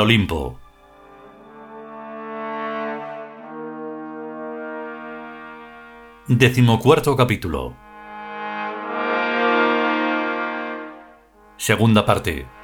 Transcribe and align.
Olimpo. 0.00 0.58
Decimocuarto 6.26 7.14
capítulo. 7.14 7.76
Segunda 11.58 12.06
parte. 12.06 12.59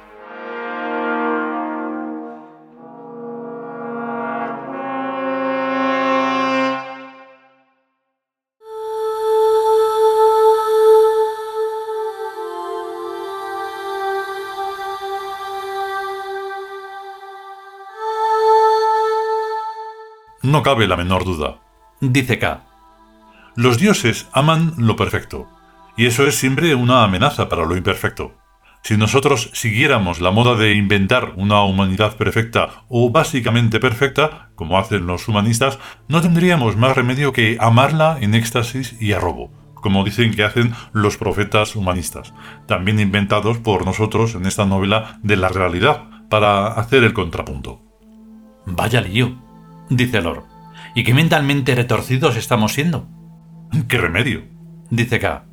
No 20.47 20.63
cabe 20.63 20.87
la 20.87 20.95
menor 20.95 21.25
duda. 21.25 21.57
Dice 21.99 22.39
K. 22.39 22.63
Los 23.57 23.79
dioses 23.79 24.29
aman 24.31 24.75
lo 24.77 24.95
perfecto, 24.95 25.45
y 25.97 26.05
eso 26.05 26.25
es 26.25 26.35
siempre 26.35 26.73
una 26.73 27.03
amenaza 27.03 27.49
para 27.49 27.65
lo 27.65 27.75
imperfecto. 27.75 28.31
Si 28.81 28.95
nosotros 28.95 29.49
siguiéramos 29.51 30.21
la 30.21 30.31
moda 30.31 30.55
de 30.55 30.73
inventar 30.73 31.33
una 31.35 31.63
humanidad 31.63 32.15
perfecta 32.15 32.85
o 32.87 33.09
básicamente 33.09 33.81
perfecta, 33.81 34.51
como 34.55 34.79
hacen 34.79 35.05
los 35.05 35.27
humanistas, 35.27 35.79
no 36.07 36.21
tendríamos 36.21 36.77
más 36.77 36.95
remedio 36.95 37.33
que 37.33 37.57
amarla 37.59 38.17
en 38.21 38.33
éxtasis 38.33 38.95
y 39.01 39.11
arrobo, 39.11 39.51
como 39.73 40.05
dicen 40.05 40.33
que 40.33 40.45
hacen 40.45 40.73
los 40.93 41.17
profetas 41.17 41.75
humanistas, 41.75 42.33
también 42.67 43.01
inventados 43.01 43.57
por 43.57 43.85
nosotros 43.85 44.33
en 44.33 44.45
esta 44.45 44.65
novela 44.65 45.19
de 45.23 45.35
la 45.35 45.49
realidad, 45.49 46.05
para 46.29 46.67
hacer 46.67 47.03
el 47.03 47.11
contrapunto. 47.11 47.81
Vaya 48.65 49.01
lío 49.01 49.46
dice 49.89 50.21
Lord. 50.21 50.43
¿Y 50.95 51.03
qué 51.03 51.13
mentalmente 51.13 51.75
retorcidos 51.75 52.35
estamos 52.35 52.73
siendo? 52.73 53.07
¿Qué 53.87 53.97
remedio? 53.97 54.43
dice 54.89 55.19
K. 55.19 55.45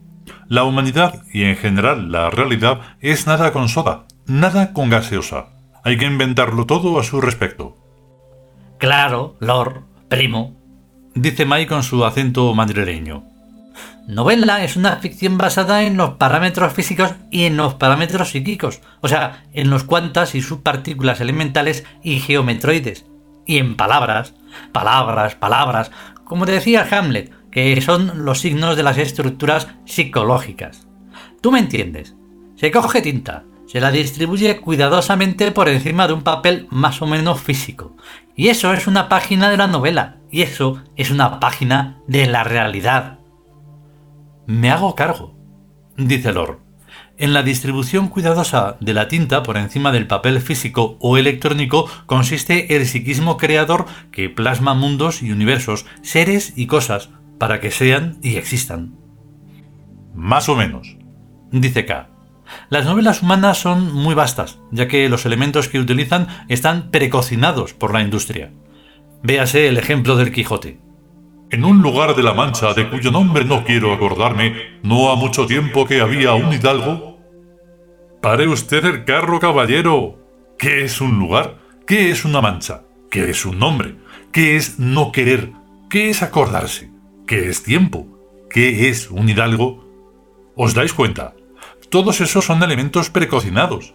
La 0.48 0.64
humanidad 0.64 1.22
y 1.32 1.44
en 1.44 1.56
general 1.56 2.10
la 2.12 2.30
realidad 2.30 2.80
es 3.00 3.26
nada 3.26 3.52
con 3.52 3.68
soda, 3.68 4.06
nada 4.26 4.72
con 4.72 4.90
gaseosa. 4.90 5.46
Hay 5.84 5.98
que 5.98 6.06
inventarlo 6.06 6.66
todo 6.66 6.98
a 6.98 7.02
su 7.02 7.20
respecto. 7.20 7.76
Claro, 8.78 9.36
Lord, 9.40 9.82
primo, 10.08 10.56
dice 11.14 11.44
Mai 11.44 11.66
con 11.66 11.82
su 11.82 12.04
acento 12.04 12.52
madrileño. 12.54 13.24
Novela 14.06 14.62
es 14.62 14.76
una 14.76 14.96
ficción 14.96 15.38
basada 15.38 15.82
en 15.84 15.96
los 15.96 16.12
parámetros 16.12 16.72
físicos 16.72 17.14
y 17.30 17.44
en 17.44 17.56
los 17.56 17.74
parámetros 17.74 18.30
psíquicos, 18.30 18.80
o 19.00 19.08
sea, 19.08 19.44
en 19.52 19.70
los 19.70 19.84
cuantas 19.84 20.34
y 20.34 20.42
subpartículas 20.42 21.20
elementales 21.20 21.84
y 22.02 22.20
geometroides, 22.20 23.06
y 23.46 23.58
en 23.58 23.76
palabras, 23.76 24.34
palabras, 24.72 25.34
palabras, 25.34 25.90
como 26.24 26.46
decía 26.46 26.86
Hamlet, 26.90 27.32
que 27.50 27.80
son 27.80 28.24
los 28.24 28.40
signos 28.40 28.76
de 28.76 28.82
las 28.82 28.98
estructuras 28.98 29.68
psicológicas. 29.84 30.86
Tú 31.40 31.52
me 31.52 31.60
entiendes. 31.60 32.16
Se 32.56 32.70
coge 32.70 33.02
tinta, 33.02 33.44
se 33.66 33.80
la 33.80 33.90
distribuye 33.90 34.60
cuidadosamente 34.60 35.50
por 35.52 35.68
encima 35.68 36.06
de 36.06 36.14
un 36.14 36.22
papel 36.22 36.66
más 36.70 37.02
o 37.02 37.06
menos 37.06 37.40
físico. 37.40 37.96
Y 38.34 38.48
eso 38.48 38.72
es 38.72 38.86
una 38.86 39.08
página 39.08 39.50
de 39.50 39.56
la 39.56 39.66
novela, 39.66 40.16
y 40.30 40.42
eso 40.42 40.82
es 40.96 41.10
una 41.10 41.38
página 41.40 42.00
de 42.06 42.26
la 42.26 42.44
realidad. 42.44 43.18
Me 44.46 44.70
hago 44.70 44.94
cargo, 44.94 45.36
dice 45.96 46.32
Lord. 46.32 46.63
En 47.16 47.32
la 47.32 47.44
distribución 47.44 48.08
cuidadosa 48.08 48.76
de 48.80 48.92
la 48.92 49.06
tinta 49.06 49.44
por 49.44 49.56
encima 49.56 49.92
del 49.92 50.08
papel 50.08 50.40
físico 50.40 50.96
o 51.00 51.16
electrónico 51.16 51.88
consiste 52.06 52.74
el 52.74 52.86
psiquismo 52.86 53.36
creador 53.36 53.86
que 54.10 54.28
plasma 54.28 54.74
mundos 54.74 55.22
y 55.22 55.30
universos, 55.30 55.86
seres 56.02 56.54
y 56.56 56.66
cosas, 56.66 57.10
para 57.38 57.60
que 57.60 57.70
sean 57.70 58.18
y 58.22 58.36
existan. 58.36 58.96
Más 60.14 60.48
o 60.48 60.56
menos. 60.56 60.96
Dice 61.52 61.86
K. 61.86 62.08
Las 62.68 62.84
novelas 62.84 63.22
humanas 63.22 63.58
son 63.58 63.92
muy 63.92 64.14
vastas, 64.14 64.58
ya 64.72 64.88
que 64.88 65.08
los 65.08 65.24
elementos 65.24 65.68
que 65.68 65.78
utilizan 65.78 66.26
están 66.48 66.90
precocinados 66.90 67.74
por 67.74 67.92
la 67.92 68.02
industria. 68.02 68.50
Véase 69.22 69.68
el 69.68 69.78
ejemplo 69.78 70.16
del 70.16 70.32
Quijote. 70.32 70.80
En 71.54 71.64
un 71.64 71.82
lugar 71.82 72.16
de 72.16 72.24
la 72.24 72.34
Mancha 72.34 72.74
de 72.74 72.90
cuyo 72.90 73.12
nombre 73.12 73.44
no 73.44 73.62
quiero 73.62 73.92
acordarme, 73.92 74.80
no 74.82 75.12
ha 75.12 75.14
mucho 75.14 75.46
tiempo 75.46 75.86
que 75.86 76.00
había 76.00 76.34
un 76.34 76.52
hidalgo. 76.52 77.20
Pare 78.20 78.48
usted 78.48 78.84
el 78.84 79.04
carro, 79.04 79.38
caballero. 79.38 80.18
¿Qué 80.58 80.82
es 80.82 81.00
un 81.00 81.16
lugar? 81.16 81.60
¿Qué 81.86 82.10
es 82.10 82.24
una 82.24 82.40
mancha? 82.40 82.82
¿Qué 83.08 83.30
es 83.30 83.46
un 83.46 83.60
nombre? 83.60 83.94
¿Qué 84.32 84.56
es 84.56 84.80
no 84.80 85.12
querer? 85.12 85.52
¿Qué 85.88 86.10
es 86.10 86.24
acordarse? 86.24 86.90
¿Qué 87.24 87.48
es 87.48 87.62
tiempo? 87.62 88.08
¿Qué 88.50 88.88
es 88.88 89.08
un 89.12 89.28
hidalgo? 89.28 89.84
¿Os 90.56 90.74
dais 90.74 90.92
cuenta? 90.92 91.36
Todos 91.88 92.20
esos 92.20 92.44
son 92.44 92.64
elementos 92.64 93.10
precocinados. 93.10 93.94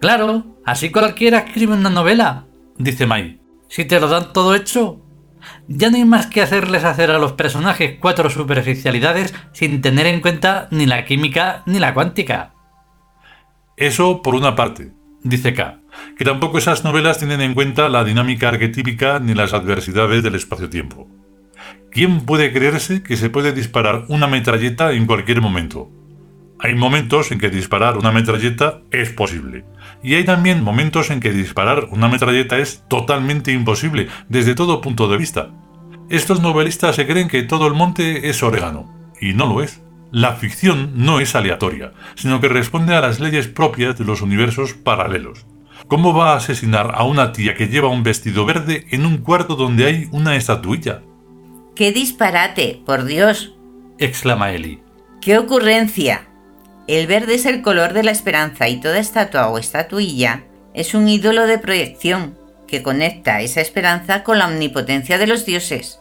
Claro, 0.00 0.44
así 0.64 0.92
cualquiera 0.92 1.38
escribe 1.38 1.74
una 1.74 1.90
novela, 1.90 2.46
dice 2.78 3.04
Mai. 3.04 3.40
Si 3.66 3.84
te 3.84 3.98
lo 3.98 4.06
dan 4.06 4.32
todo 4.32 4.54
hecho, 4.54 5.01
ya 5.68 5.90
no 5.90 5.96
hay 5.96 6.04
más 6.04 6.26
que 6.26 6.42
hacerles 6.42 6.84
hacer 6.84 7.10
a 7.10 7.18
los 7.18 7.32
personajes 7.32 7.98
cuatro 8.00 8.30
superficialidades 8.30 9.34
sin 9.52 9.80
tener 9.80 10.06
en 10.06 10.20
cuenta 10.20 10.68
ni 10.70 10.86
la 10.86 11.04
química 11.04 11.62
ni 11.66 11.78
la 11.78 11.94
cuántica. 11.94 12.54
Eso 13.76 14.22
por 14.22 14.34
una 14.34 14.54
parte, 14.54 14.92
dice 15.22 15.54
K, 15.54 15.80
que 16.16 16.24
tampoco 16.24 16.58
esas 16.58 16.84
novelas 16.84 17.18
tienen 17.18 17.40
en 17.40 17.54
cuenta 17.54 17.88
la 17.88 18.04
dinámica 18.04 18.48
arquetípica 18.48 19.18
ni 19.18 19.34
las 19.34 19.52
adversidades 19.52 20.22
del 20.22 20.34
espacio-tiempo. 20.34 21.08
¿Quién 21.90 22.20
puede 22.20 22.52
creerse 22.52 23.02
que 23.02 23.16
se 23.16 23.30
puede 23.30 23.52
disparar 23.52 24.06
una 24.08 24.26
metralleta 24.26 24.92
en 24.92 25.06
cualquier 25.06 25.40
momento? 25.40 25.90
Hay 26.64 26.76
momentos 26.76 27.32
en 27.32 27.40
que 27.40 27.50
disparar 27.50 27.98
una 27.98 28.12
metralleta 28.12 28.82
es 28.92 29.10
posible. 29.10 29.64
Y 30.00 30.14
hay 30.14 30.24
también 30.24 30.62
momentos 30.62 31.10
en 31.10 31.18
que 31.18 31.32
disparar 31.32 31.88
una 31.90 32.06
metralleta 32.06 32.56
es 32.58 32.84
totalmente 32.86 33.50
imposible 33.50 34.06
desde 34.28 34.54
todo 34.54 34.80
punto 34.80 35.08
de 35.08 35.16
vista. 35.16 35.50
Estos 36.08 36.40
novelistas 36.40 36.94
se 36.94 37.04
creen 37.04 37.26
que 37.26 37.42
todo 37.42 37.66
el 37.66 37.74
monte 37.74 38.28
es 38.28 38.44
orégano. 38.44 39.12
Y 39.20 39.34
no 39.34 39.46
lo 39.46 39.60
es. 39.60 39.82
La 40.12 40.34
ficción 40.34 40.92
no 40.94 41.18
es 41.18 41.34
aleatoria, 41.34 41.94
sino 42.14 42.40
que 42.40 42.48
responde 42.48 42.94
a 42.94 43.00
las 43.00 43.18
leyes 43.18 43.48
propias 43.48 43.98
de 43.98 44.04
los 44.04 44.22
universos 44.22 44.72
paralelos. 44.72 45.46
¿Cómo 45.88 46.14
va 46.14 46.32
a 46.32 46.36
asesinar 46.36 46.92
a 46.94 47.02
una 47.02 47.32
tía 47.32 47.56
que 47.56 47.66
lleva 47.66 47.88
un 47.88 48.04
vestido 48.04 48.44
verde 48.44 48.86
en 48.90 49.04
un 49.04 49.18
cuarto 49.18 49.56
donde 49.56 49.86
hay 49.86 50.08
una 50.12 50.36
estatuilla? 50.36 51.02
¡Qué 51.74 51.90
disparate, 51.90 52.80
por 52.86 53.04
Dios! 53.04 53.56
exclama 53.98 54.52
Eli. 54.52 54.80
¡Qué 55.20 55.38
ocurrencia! 55.38 56.28
El 56.88 57.06
verde 57.06 57.36
es 57.36 57.46
el 57.46 57.62
color 57.62 57.92
de 57.92 58.02
la 58.02 58.10
esperanza 58.10 58.68
y 58.68 58.80
toda 58.80 58.98
estatua 58.98 59.48
o 59.48 59.58
estatuilla 59.58 60.42
es 60.74 60.94
un 60.94 61.08
ídolo 61.08 61.46
de 61.46 61.58
proyección 61.58 62.36
que 62.66 62.82
conecta 62.82 63.40
esa 63.40 63.60
esperanza 63.60 64.24
con 64.24 64.38
la 64.38 64.46
omnipotencia 64.46 65.18
de 65.18 65.26
los 65.26 65.46
dioses. 65.46 66.00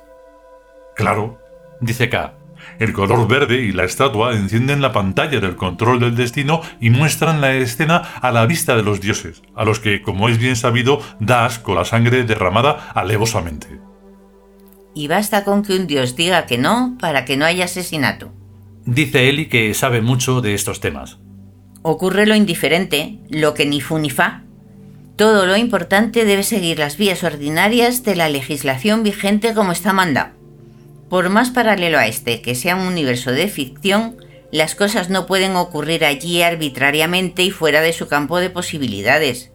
Claro, 0.95 1.39
dice 1.81 2.09
K. 2.09 2.33
El 2.79 2.93
color 2.93 3.27
verde 3.27 3.61
y 3.61 3.71
la 3.71 3.83
estatua 3.83 4.33
encienden 4.33 4.81
la 4.81 4.91
pantalla 4.91 5.39
del 5.39 5.55
control 5.55 5.99
del 5.99 6.15
destino 6.15 6.61
y 6.79 6.89
muestran 6.89 7.41
la 7.41 7.53
escena 7.53 7.97
a 8.21 8.31
la 8.31 8.45
vista 8.45 8.75
de 8.75 8.83
los 8.83 9.01
dioses, 9.01 9.41
a 9.55 9.65
los 9.65 9.79
que, 9.79 10.01
como 10.01 10.29
es 10.29 10.37
bien 10.37 10.55
sabido, 10.55 11.01
da 11.19 11.45
asco 11.45 11.75
la 11.75 11.85
sangre 11.85 12.23
derramada 12.23 12.91
alevosamente. 12.93 13.67
Y 14.93 15.07
basta 15.07 15.43
con 15.43 15.63
que 15.63 15.75
un 15.75 15.87
dios 15.87 16.15
diga 16.15 16.45
que 16.45 16.57
no 16.57 16.97
para 16.99 17.25
que 17.25 17.37
no 17.37 17.45
haya 17.45 17.65
asesinato. 17.65 18.33
Dice 18.85 19.29
Eli 19.29 19.45
que 19.45 19.73
sabe 19.73 20.01
mucho 20.01 20.41
de 20.41 20.55
estos 20.55 20.79
temas. 20.79 21.17
Ocurre 21.83 22.25
lo 22.25 22.35
indiferente, 22.35 23.19
lo 23.29 23.53
que 23.53 23.65
ni 23.65 23.79
fu 23.79 23.99
ni 23.99 24.09
fa. 24.09 24.43
Todo 25.15 25.45
lo 25.45 25.55
importante 25.55 26.25
debe 26.25 26.41
seguir 26.41 26.79
las 26.79 26.97
vías 26.97 27.23
ordinarias 27.23 28.03
de 28.03 28.15
la 28.15 28.27
legislación 28.27 29.03
vigente 29.03 29.53
como 29.53 29.71
está 29.71 29.93
mandado. 29.93 30.31
Por 31.09 31.29
más 31.29 31.51
paralelo 31.51 31.99
a 31.99 32.07
este 32.07 32.41
que 32.41 32.55
sea 32.55 32.75
un 32.75 32.87
universo 32.87 33.31
de 33.31 33.47
ficción, 33.47 34.17
las 34.51 34.73
cosas 34.73 35.09
no 35.09 35.27
pueden 35.27 35.55
ocurrir 35.55 36.03
allí 36.03 36.41
arbitrariamente 36.41 37.43
y 37.43 37.51
fuera 37.51 37.81
de 37.81 37.93
su 37.93 38.07
campo 38.07 38.39
de 38.39 38.49
posibilidades. 38.49 39.51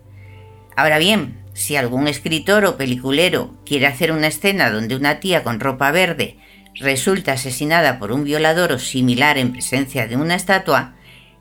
Ahora 0.77 0.99
bien, 0.99 1.43
si 1.53 1.75
algún 1.75 2.07
escritor 2.07 2.65
o 2.65 2.77
peliculero 2.77 3.57
quiere 3.65 3.87
hacer 3.87 4.13
una 4.13 4.29
escena 4.29 4.71
donde 4.71 4.95
una 4.95 5.19
tía 5.19 5.43
con 5.43 5.59
ropa 5.59 5.91
verde 5.91 6.39
resulta 6.79 7.33
asesinada 7.33 7.99
por 7.99 8.13
un 8.13 8.25
violador 8.25 8.73
o 8.73 8.79
similar 8.79 9.39
en 9.39 9.53
presencia 9.53 10.07
de 10.07 10.17
una 10.17 10.35
estatua, 10.35 10.95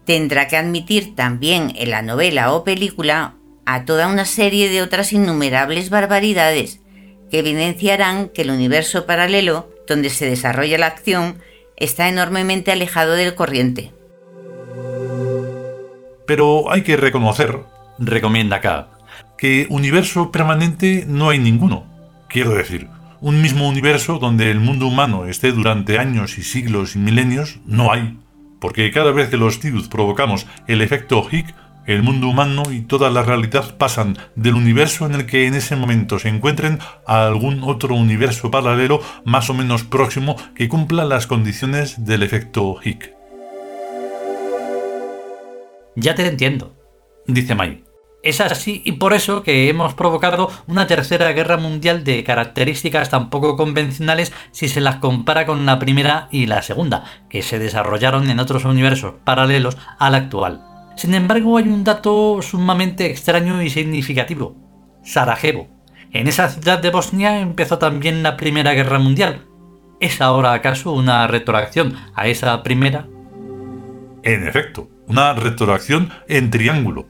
tendrá 0.06 0.48
que 0.48 0.58
admitir 0.58 1.16
también 1.16 1.74
en 1.76 1.92
la 1.92 2.02
novela 2.02 2.54
o 2.54 2.64
película 2.64 3.36
a 3.66 3.86
toda 3.86 4.08
una 4.08 4.26
serie 4.26 4.70
de 4.70 4.82
otras 4.82 5.12
innumerables 5.14 5.90
barbaridades 5.90 6.80
que 7.30 7.40
evidenciarán 7.40 8.30
que 8.30 8.44
el 8.44 8.52
universo 8.52 9.06
paralelo 9.06 9.70
donde 9.88 10.10
se 10.10 10.28
desarrolla 10.28 10.78
la 10.78 10.88
acción 10.88 11.40
está 11.78 12.08
enormemente 12.08 12.72
alejado 12.72 13.14
del 13.14 13.36
corriente. 13.36 13.92
Pero 16.28 16.72
hay 16.72 16.84
que 16.84 16.98
reconocer, 16.98 17.60
recomienda 18.00 18.62
K, 18.62 18.90
que 19.38 19.68
universo 19.70 20.32
permanente 20.32 21.06
no 21.08 21.30
hay 21.30 21.40
ninguno. 21.40 21.86
Quiero 22.30 22.52
decir, 22.52 22.88
un 23.22 23.42
mismo 23.42 23.68
universo 23.68 24.20
donde 24.20 24.52
el 24.52 24.60
mundo 24.60 24.88
humano 24.88 25.26
esté 25.26 25.52
durante 25.52 26.00
años 26.00 26.38
y 26.38 26.44
siglos 26.44 26.96
y 26.96 27.00
milenios 27.00 27.60
no 27.66 27.92
hay, 27.92 28.18
porque 28.60 28.92
cada 28.92 29.12
vez 29.12 29.30
que 29.30 29.38
los 29.38 29.60
Tidus 29.60 29.88
provocamos 29.88 30.48
el 30.68 30.82
efecto 30.82 31.26
Higgs, 31.30 31.54
el 31.86 32.02
mundo 32.02 32.28
humano 32.28 32.64
y 32.72 32.82
toda 32.82 33.10
la 33.10 33.24
realidad 33.24 33.78
pasan 33.78 34.18
del 34.36 34.56
universo 34.56 35.06
en 35.06 35.14
el 35.14 35.26
que 35.26 35.46
en 35.46 35.54
ese 35.54 35.76
momento 35.76 36.18
se 36.20 36.30
encuentren 36.30 36.80
a 37.06 37.26
algún 37.28 37.64
otro 37.64 37.96
universo 37.96 38.50
paralelo 38.50 39.02
más 39.24 39.50
o 39.50 39.54
menos 39.54 39.84
próximo 39.84 40.36
que 40.56 40.68
cumpla 40.68 41.06
las 41.06 41.28
condiciones 41.28 42.04
del 42.04 42.24
efecto 42.24 42.78
Higgs. 42.84 43.12
Ya 45.96 46.16
te 46.16 46.28
entiendo, 46.28 46.76
dice 47.28 47.56
Mai. 47.56 47.85
Es 48.26 48.42
así 48.42 48.82
y 48.84 48.94
por 48.94 49.14
eso 49.14 49.44
que 49.44 49.70
hemos 49.70 49.94
provocado 49.94 50.50
una 50.66 50.88
tercera 50.88 51.32
guerra 51.34 51.58
mundial 51.58 52.04
de 52.04 52.24
características 52.24 53.12
tan 53.12 53.30
poco 53.30 53.56
convencionales 53.56 54.34
si 54.50 54.68
se 54.68 54.82
las 54.82 54.96
compara 54.96 55.46
con 55.46 55.68
la 55.68 55.78
primera 55.78 56.28
y 56.32 56.48
la 56.48 56.64
segunda, 56.64 57.04
que 57.30 57.44
se 57.44 57.60
desarrollaron 57.60 58.28
en 58.32 58.40
otros 58.40 58.66
universos 58.66 59.14
paralelos 59.24 59.78
al 60.00 60.16
actual. 60.16 60.64
Sin 60.96 61.14
embargo, 61.14 61.58
hay 61.58 61.66
un 61.66 61.84
dato 61.84 62.42
sumamente 62.42 63.06
extraño 63.12 63.62
y 63.62 63.70
significativo. 63.70 64.56
Sarajevo. 65.04 65.68
En 66.12 66.28
esa 66.28 66.50
ciudad 66.50 66.80
de 66.80 66.90
Bosnia 66.90 67.42
empezó 67.42 67.78
también 67.78 68.24
la 68.24 68.38
Primera 68.38 68.74
Guerra 68.74 68.98
Mundial. 68.98 69.46
¿Es 70.00 70.20
ahora 70.20 70.54
acaso 70.54 70.94
una 70.94 71.28
retroacción 71.28 71.96
a 72.16 72.26
esa 72.26 72.64
primera? 72.64 73.06
En 74.24 74.48
efecto, 74.48 74.90
una 75.06 75.34
retroacción 75.34 76.10
en 76.28 76.50
triángulo, 76.50 77.06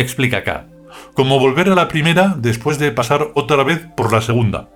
explica 0.00 0.38
acá. 0.38 0.66
Como 1.14 1.38
volver 1.38 1.68
a 1.68 1.74
la 1.74 1.88
primera 1.88 2.34
después 2.38 2.78
de 2.78 2.92
pasar 2.92 3.28
otra 3.34 3.62
vez 3.62 3.86
por 3.96 4.12
la 4.12 4.20
segunda. 4.20 4.68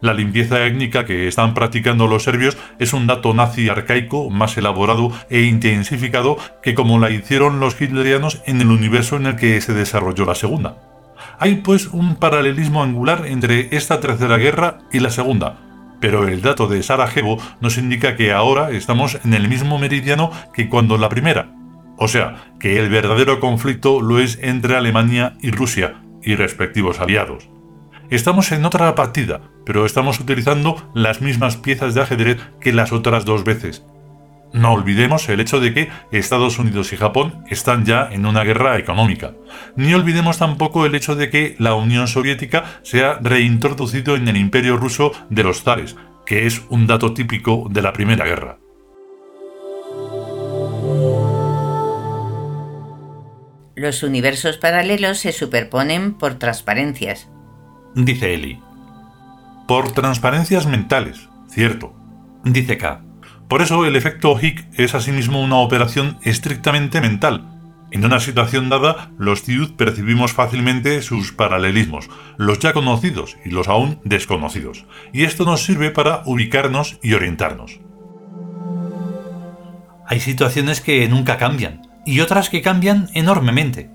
La 0.00 0.14
limpieza 0.14 0.64
étnica 0.64 1.04
que 1.04 1.28
están 1.28 1.54
practicando 1.54 2.06
los 2.06 2.24
serbios 2.24 2.56
es 2.78 2.92
un 2.92 3.06
dato 3.06 3.34
nazi 3.34 3.68
arcaico 3.68 4.30
más 4.30 4.56
elaborado 4.56 5.12
e 5.30 5.42
intensificado 5.42 6.36
que 6.62 6.74
como 6.74 6.98
la 6.98 7.10
hicieron 7.10 7.60
los 7.60 7.80
hitlerianos 7.80 8.42
en 8.46 8.60
el 8.60 8.68
universo 8.68 9.16
en 9.16 9.26
el 9.26 9.36
que 9.36 9.60
se 9.60 9.74
desarrolló 9.74 10.24
la 10.24 10.34
segunda. 10.34 10.76
Hay 11.38 11.56
pues 11.56 11.86
un 11.86 12.16
paralelismo 12.16 12.82
angular 12.82 13.26
entre 13.26 13.74
esta 13.76 14.00
tercera 14.00 14.36
guerra 14.36 14.78
y 14.92 15.00
la 15.00 15.10
segunda, 15.10 15.56
pero 16.00 16.28
el 16.28 16.42
dato 16.42 16.68
de 16.68 16.82
Sarajevo 16.82 17.38
nos 17.60 17.78
indica 17.78 18.16
que 18.16 18.32
ahora 18.32 18.70
estamos 18.70 19.18
en 19.24 19.34
el 19.34 19.48
mismo 19.48 19.78
meridiano 19.78 20.30
que 20.52 20.68
cuando 20.68 20.96
la 20.96 21.08
primera, 21.08 21.50
o 21.98 22.08
sea, 22.08 22.52
que 22.60 22.78
el 22.78 22.88
verdadero 22.88 23.40
conflicto 23.40 24.00
lo 24.00 24.20
es 24.20 24.38
entre 24.40 24.76
Alemania 24.76 25.36
y 25.42 25.50
Rusia 25.50 26.00
y 26.22 26.36
respectivos 26.36 27.00
aliados. 27.00 27.48
Estamos 28.08 28.52
en 28.52 28.64
otra 28.64 28.94
partida, 28.94 29.42
pero 29.66 29.84
estamos 29.84 30.18
utilizando 30.20 30.90
las 30.94 31.20
mismas 31.20 31.56
piezas 31.56 31.94
de 31.94 32.00
ajedrez 32.00 32.38
que 32.60 32.72
las 32.72 32.92
otras 32.92 33.24
dos 33.24 33.44
veces. 33.44 33.84
No 34.52 34.72
olvidemos 34.72 35.28
el 35.28 35.40
hecho 35.40 35.60
de 35.60 35.74
que 35.74 35.88
Estados 36.10 36.58
Unidos 36.58 36.92
y 36.92 36.96
Japón 36.96 37.44
están 37.50 37.84
ya 37.84 38.08
en 38.10 38.24
una 38.24 38.44
guerra 38.44 38.78
económica. 38.78 39.34
Ni 39.76 39.92
olvidemos 39.92 40.38
tampoco 40.38 40.86
el 40.86 40.94
hecho 40.94 41.16
de 41.16 41.28
que 41.28 41.54
la 41.58 41.74
Unión 41.74 42.08
Soviética 42.08 42.64
se 42.82 43.04
ha 43.04 43.18
reintroducido 43.20 44.16
en 44.16 44.26
el 44.26 44.38
imperio 44.38 44.78
ruso 44.78 45.12
de 45.28 45.42
los 45.42 45.62
zares, 45.62 45.96
que 46.24 46.46
es 46.46 46.62
un 46.70 46.86
dato 46.86 47.12
típico 47.12 47.66
de 47.70 47.82
la 47.82 47.92
Primera 47.92 48.24
Guerra. 48.24 48.58
Los 53.78 54.02
universos 54.02 54.56
paralelos 54.56 55.18
se 55.18 55.30
superponen 55.30 56.12
por 56.14 56.34
transparencias, 56.34 57.28
dice 57.94 58.34
Eli. 58.34 58.58
Por 59.68 59.92
transparencias 59.92 60.66
mentales, 60.66 61.28
cierto, 61.48 61.94
dice 62.42 62.76
K. 62.76 63.02
Por 63.46 63.62
eso 63.62 63.86
el 63.86 63.94
efecto 63.94 64.36
Higgs 64.36 64.66
es 64.76 64.96
asimismo 64.96 65.40
una 65.40 65.58
operación 65.58 66.18
estrictamente 66.22 67.00
mental. 67.00 67.46
En 67.92 68.04
una 68.04 68.18
situación 68.18 68.68
dada, 68.68 69.12
los 69.16 69.44
Tiud 69.44 69.76
percibimos 69.76 70.32
fácilmente 70.32 71.00
sus 71.00 71.30
paralelismos, 71.30 72.10
los 72.36 72.58
ya 72.58 72.72
conocidos 72.72 73.36
y 73.44 73.50
los 73.50 73.68
aún 73.68 74.00
desconocidos, 74.02 74.86
y 75.12 75.22
esto 75.22 75.44
nos 75.44 75.62
sirve 75.62 75.92
para 75.92 76.24
ubicarnos 76.26 76.98
y 77.00 77.14
orientarnos. 77.14 77.78
Hay 80.04 80.18
situaciones 80.18 80.80
que 80.80 81.06
nunca 81.06 81.38
cambian, 81.38 81.87
y 82.08 82.20
otras 82.20 82.48
que 82.48 82.62
cambian 82.62 83.10
enormemente. 83.12 83.90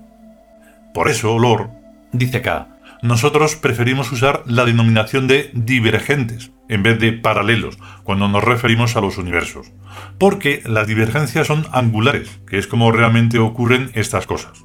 Por 0.94 1.10
eso, 1.10 1.36
Lord, 1.36 1.70
dice 2.12 2.42
K, 2.42 2.68
nosotros 3.02 3.56
preferimos 3.56 4.12
usar 4.12 4.44
la 4.46 4.64
denominación 4.64 5.26
de 5.26 5.50
divergentes 5.52 6.52
en 6.68 6.84
vez 6.84 7.00
de 7.00 7.12
paralelos 7.12 7.76
cuando 8.04 8.28
nos 8.28 8.44
referimos 8.44 8.94
a 8.94 9.00
los 9.00 9.18
universos, 9.18 9.72
porque 10.16 10.62
las 10.64 10.86
divergencias 10.86 11.48
son 11.48 11.66
angulares, 11.72 12.40
que 12.46 12.58
es 12.58 12.68
como 12.68 12.92
realmente 12.92 13.40
ocurren 13.40 13.90
estas 13.94 14.26
cosas. 14.26 14.64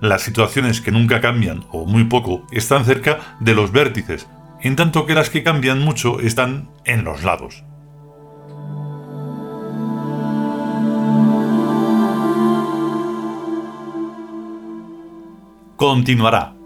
Las 0.00 0.22
situaciones 0.22 0.80
que 0.80 0.90
nunca 0.90 1.20
cambian 1.20 1.64
o 1.70 1.86
muy 1.86 2.04
poco 2.04 2.46
están 2.50 2.84
cerca 2.84 3.36
de 3.38 3.54
los 3.54 3.70
vértices, 3.70 4.26
en 4.60 4.74
tanto 4.74 5.06
que 5.06 5.14
las 5.14 5.30
que 5.30 5.44
cambian 5.44 5.78
mucho 5.78 6.18
están 6.18 6.68
en 6.84 7.04
los 7.04 7.22
lados. 7.22 7.62
Continuará. 15.78 16.57